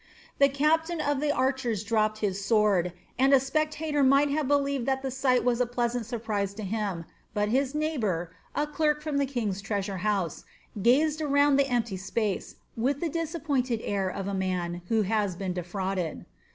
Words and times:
The 0.39 0.49
captain 0.49 0.99
of 0.99 1.19
the 1.21 1.31
archers 1.31 1.83
dropped 1.83 2.17
his 2.25 2.43
sword, 2.43 2.91
and 3.19 3.35
a 3.35 3.39
spectator 3.39 4.01
might 4.01 4.31
have 4.31 4.47
believed 4.47 4.87
that 4.87 5.03
the 5.03 5.11
sight 5.11 5.43
was 5.43 5.61
a 5.61 5.67
pleasant 5.67 6.07
surprise 6.07 6.55
to 6.55 6.63
him; 6.63 7.05
but 7.35 7.49
his 7.49 7.75
neighbor, 7.75 8.31
a 8.55 8.65
clerk 8.65 9.03
from 9.03 9.19
the 9.19 9.27
king's 9.27 9.61
treasure 9.61 9.97
house, 9.97 10.43
gazed 10.81 11.21
around 11.21 11.57
the 11.57 11.67
empty 11.67 11.97
space 11.97 12.55
with 12.75 12.99
the 12.99 13.09
disappointed 13.09 13.79
air 13.83 14.09
of 14.09 14.27
a 14.27 14.33
man 14.33 14.81
who 14.87 15.03
has 15.03 15.35
been 15.35 15.53
defrauded. 15.53 16.25